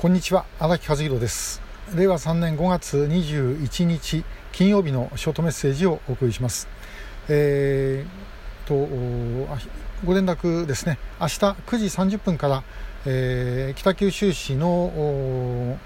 [0.00, 1.60] こんにちは荒木和弘です。
[1.94, 6.68] 令和3年5月21日金曜日のショートメッセージをお送りします。
[7.28, 8.76] えー、と
[10.06, 10.98] ご連絡ですね。
[11.20, 11.34] 明日
[11.66, 12.62] 9時30分から、
[13.04, 15.76] えー、北九州市の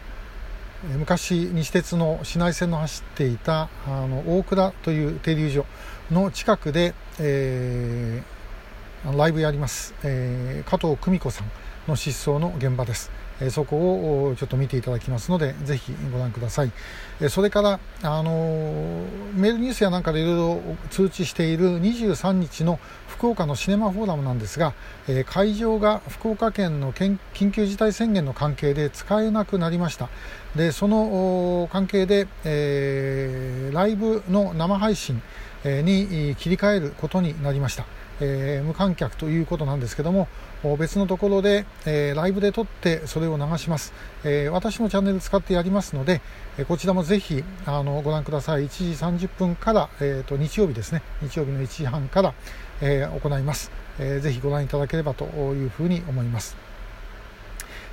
[0.96, 5.66] 昔西鉄の市内線の走っていたあの大倉という停留所
[6.12, 11.50] の近くで、えー、ライブやります、えー、加藤久美子さん。
[11.88, 13.10] の失踪の現場です。
[13.40, 16.70] えそこをちょっと見ていただきますのでぜひご覧ください、
[17.20, 19.04] えそれからあの
[19.34, 22.78] メールニュースやなんかでいろいろ通知している23日の
[23.08, 24.74] 福岡のシネマフォーラムなんですが、
[25.08, 27.18] え会場が福岡県の緊
[27.50, 30.08] 急事態宣言の関係で使えなくなりました。
[30.56, 35.20] でその関係で、えー、ライブの生配信
[35.64, 37.86] に切り替えることになりました。
[38.20, 40.28] えー、無観客ということなんですけども
[40.78, 43.92] 別のところで、えー、ライブで撮ってそれを流します、
[44.24, 46.20] えー、私のチャンネル使ってやりますので、
[46.56, 48.66] えこちらもぜひあのご覧ください。
[48.66, 51.02] 1時30分から、えーと、日曜日ですね。
[51.20, 52.34] 日曜日の1時半から、
[52.80, 56.56] え行います、えー、ぜひご覧いただければというふうに思います。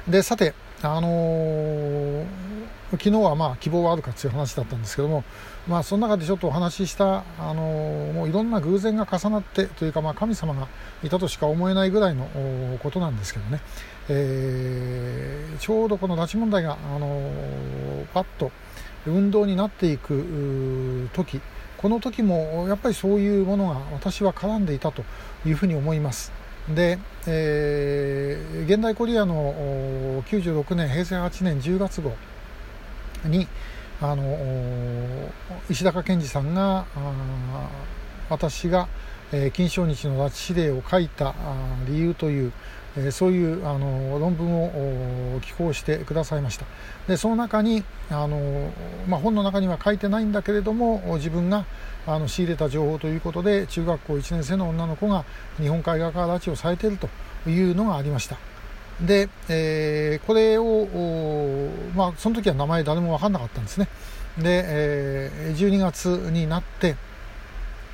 [0.07, 2.25] でさてあのー、
[2.91, 5.23] 昨日はまあ希望はあるかという話だったんですけども、
[5.67, 10.67] まあ、その中でちょっとお話しした、あのー、もういろんな偶然が重なってというか、まあ、神様が
[11.03, 12.27] いたとしか思えないぐらいの
[12.81, 13.61] ことなんですけどね、
[14.09, 18.51] えー、ちょうどこの拉致問題が、あのー、パッと
[19.05, 21.41] 運動になっていく時
[21.81, 25.03] この時もやっぱりそういうものが私は絡んでいたと
[25.45, 26.31] いうふうに思います。
[26.75, 32.13] で、えー、現代コリアの96年平成8年10月号
[33.25, 33.47] に
[34.01, 34.37] あの
[35.69, 36.85] 石高健二さんが
[38.29, 38.87] 私が、
[39.31, 41.33] え、金正日の拉致指令を書いた
[41.87, 42.51] 理由という、
[42.97, 46.65] え、そういうあの論文を寄稿してくださいました。
[47.07, 48.71] でその中にあの、
[49.07, 51.65] まあ、本の中には書いてないんだけれども自分が
[52.05, 55.25] あの仕入れた情報ということで中学校1年生の女の子が
[55.59, 57.09] 日本海側から拉致をされていると
[57.49, 58.37] いうのがありました。
[59.01, 60.87] で、えー、これを、
[61.95, 63.87] まあ、その時は名前誰も分かんなかったんですね。
[64.37, 66.95] で、えー、12月になって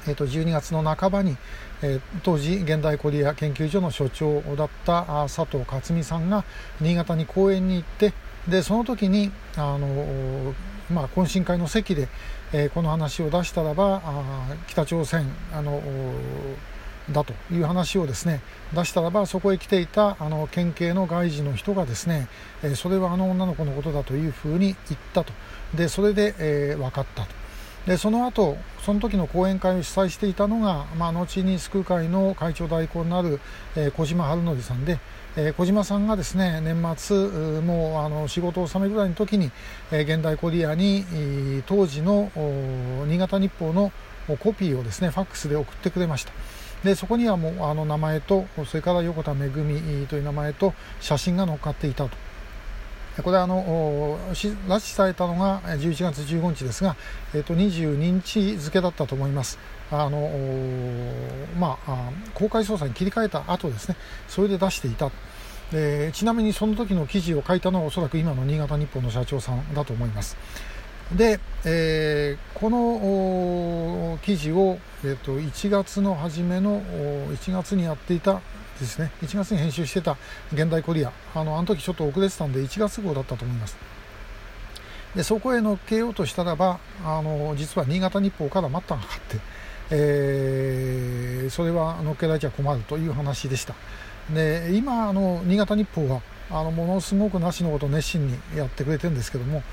[0.07, 1.37] えー、と12月の半ばに、
[1.81, 6.43] えー、当時現代コリア研究所の所長だった佐藤克美さんが
[6.81, 8.13] 新潟に講演に行って
[8.47, 10.53] でその時にあの、
[10.91, 12.07] まあ、懇親会の席で、
[12.53, 15.81] えー、この話を出したらばあ北朝鮮あの
[17.11, 18.41] だという話をですね
[18.73, 22.27] 出したらばそこへ来ていたあの県警の外事の人がですね、
[22.63, 25.33] えー、それはあの女の子のことだというふうに言ったと。
[25.75, 27.46] でそれで、えー、分かったと。
[27.87, 33.39] でその後その時の講演会を主催していたのが、まあ、後に救う会の会長代行になる、
[33.77, 34.99] えー、小島春則さんで、
[35.37, 39.51] えー、小島さんがですね年末もうあの仕事納めぐらいの時に、
[39.91, 41.05] えー、現代コリアに
[41.65, 42.29] 当時の
[43.07, 43.93] 新潟日報の
[44.39, 46.33] コピーをですねファックスで送ってくれました。
[46.83, 52.26] でそこにはもうあの名前とそれから横田めぐみという名前と写真が載っかっていたと。
[53.23, 56.95] これはあの拉致されたのが11月15日ですが、
[57.33, 59.57] えー、と22日付だったと思います。
[59.89, 60.29] あの
[61.57, 63.95] まあ、公開捜査に切り替えた後ですね、
[64.27, 65.09] それで出していた。
[65.71, 70.37] でちなみにその時の記事を書いたのはおそらく今の新潟日報の社長さんだと思います。
[71.13, 78.41] で、えー、この記事を、えーと、と1月の初めの1月にやっていた
[78.79, 79.11] ですね。
[79.21, 80.17] 1月に編集してた
[80.53, 81.11] 現代コリア。
[81.35, 83.77] あのあの時ちょっと遅れてたんで1月号だったと思います。
[85.15, 89.39] でそこへ乗っけようとしたらばあの実は新潟日報から待ったがかかって、
[89.89, 93.73] えー、それは乗っけられちゃ困るという話でした。
[94.33, 99.63] で今あの新潟日報はあのものすごくなしのことを熱心にやってくれてるんですけども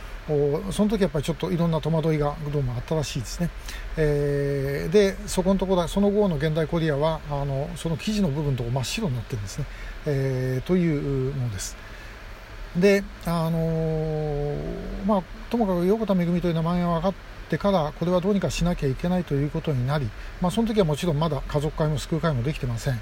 [0.72, 3.50] その時やっぱりちょっといろんな戸惑いがどうもあったらしいですね、
[3.96, 9.66] えー、でそこのところその後の現代コリアはあのその記事の部分と真っ白になってるんですね、
[10.06, 11.76] えー、というものです。
[12.76, 17.14] であのー、まあともかく横田めぐみという名前が分かっ
[17.48, 20.08] てからこれはどうにかしなきゃいけないということになり、
[20.40, 23.00] まあ、その時はもちろんまだ家族会も救う会もできてません。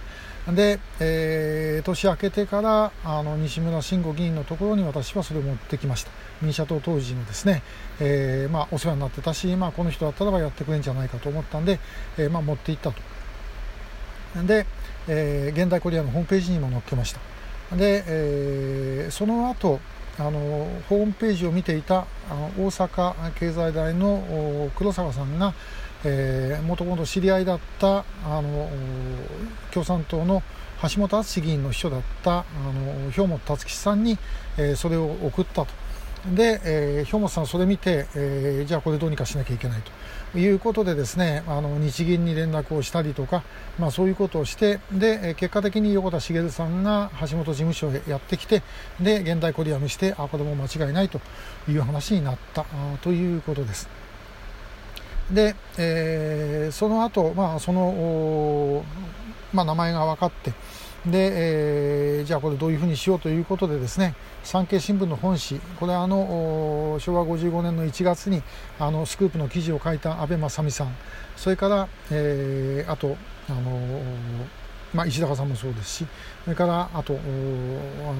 [0.54, 6.10] で、えー、年明けてからあの西村慎吾議員のところに私はそれを持ってきました。
[6.42, 7.62] 民社党当時のですね、
[8.00, 11.78] えー、まあ、お世話になってたし、まあ、この人だったらばやってくれるんじゃないかと思ったんで、
[12.18, 13.00] えー、まあ、持っていったと。
[14.44, 14.66] で、
[15.08, 17.20] え現代コリアのホームページにも載っけました。
[17.76, 19.80] で、えその後
[20.18, 25.54] あのホームページを見ていたあの大阪経済大の黒沢さんが、
[26.64, 28.68] もともと知り合いだったあの
[29.72, 30.42] 共産党の
[30.82, 34.18] 橋本敦議員の秘書だったあの兵本達吉さんに、
[34.58, 35.68] えー、それを送ったと。
[36.26, 39.82] で、えー、兵本さんそれ見て、えー、じゃあこれどうにかしなきゃいけない
[40.32, 43.42] ということでですねあの日銀に連絡をしたりとか、
[43.78, 48.62] まあ、そういうことをしてで結果的に横田茂さんが橋本事務所へやってきて
[49.00, 51.20] で現代コリアムしてあこれも間違いないと
[51.68, 52.64] いう話になった
[53.02, 53.88] ということです。
[55.30, 58.84] で、えー、その後、まあその
[59.52, 60.52] まあ、名前が分かって
[61.06, 64.14] で、えー、じゃあこれどういうふうにしようということでですね
[64.44, 68.42] 産経新聞の本誌これあの昭和55年の1月に
[68.78, 70.94] あのスクープの記事を書いた安倍正美さん
[71.36, 73.16] それから、えー、あと
[73.48, 73.80] あの、
[74.94, 76.06] まあ、石高さんもそうですし
[76.44, 77.16] それからあとあ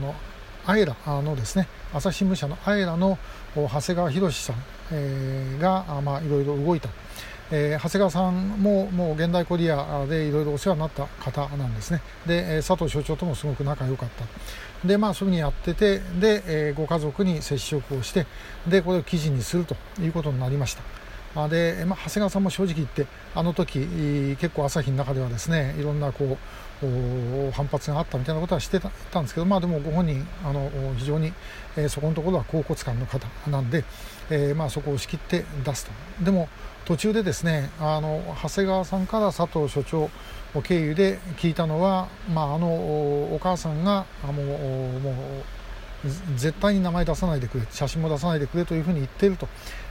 [0.00, 0.14] の
[0.66, 3.18] アエラのですね朝日新聞社のアエラの
[3.54, 4.56] 長谷川博さん、
[4.90, 6.88] えー、が、まあ、いろいろ動いた。
[7.54, 12.00] えー、長谷川さんももう現代コリアでいろいろお世話になった方なんですね。
[12.26, 14.24] で、佐藤所長ともすごく仲良かった。
[14.88, 18.26] でまあそういうふうにやっててで、えー、ご家族に接触をして
[18.66, 20.82] でこれを記事にするということになりました。
[21.48, 23.80] で、まあ、長谷川さんも正直言ってあの時
[24.40, 26.36] 結構朝日の中ではですねいろんなこ
[26.84, 31.32] う反発があったみたいなことはしてたんですけどまあでもご本人あの非常に、
[31.76, 33.84] えー、そこのところは甲骨感の方なんで、
[34.30, 36.24] えー、まあそこを仕切って出すと。
[36.24, 36.48] でも
[36.84, 40.10] 途中でですねあの長谷川さんから佐藤所長
[40.62, 44.42] 経由で聞いたのは、まあ、あのお母さんがあのも
[45.12, 45.14] う
[46.36, 49.48] 絶対に名前出さないでくれ写真も出さないでくれというふうに言っていると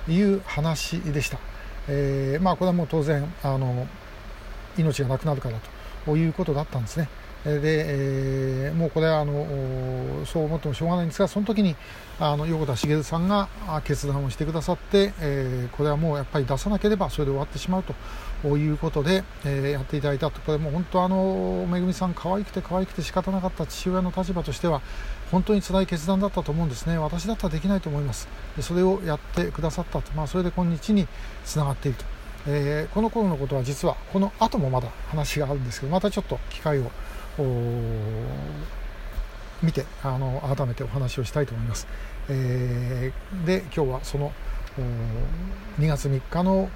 [0.10, 1.40] いう話でした、
[1.88, 3.88] えー、まあ、これはもう当然あの
[4.78, 5.81] 命がなくなるからと。
[6.06, 7.10] ということだったんですね。
[7.44, 11.76] で、えー、もうこれはあのそう思ってもしょうがないんですがその時に
[12.20, 13.50] あの横田茂さんが
[13.84, 17.84] 決断をしてくださって、えー、これはもうやっぱり出さなければそれで終わってしまう
[18.44, 20.40] ということで、えー、やっていただいたと。
[20.42, 24.82] これも本当あのめぐみさん可愛くて可愛くて仕方なかった父親の立場としては
[25.32, 27.00] 本当に辛い決断だったと思うんですね。
[27.00, 28.28] 私だったらできないと思います。
[28.60, 31.08] それをやってくださったと、まあ、それで今日に
[31.44, 32.06] つながっていると、
[32.48, 36.92] えー、この頃のことは実はこの後もまだ話があるんですけどまたちょっと機会を
[39.62, 41.88] 見てあの改めてお話をしたいと思います。
[42.30, 44.32] えー、で今日はその
[45.80, 46.70] 2月3日の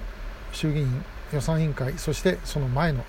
[0.52, 3.04] 衆議院予算委員会そしてその前の、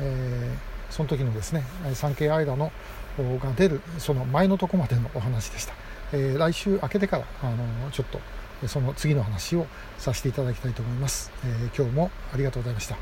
[0.00, 1.62] えー、その時のですね
[1.94, 2.70] 産経間の
[3.18, 5.74] が出るその前のとこまでのお話でした、
[6.12, 8.20] えー、来週明けてからあのちょっと
[8.66, 9.66] その次の話を
[9.98, 12.96] させていただきたいと思います、えー、今日もありがとうございました。